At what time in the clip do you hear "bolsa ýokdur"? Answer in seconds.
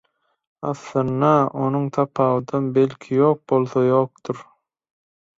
3.53-4.41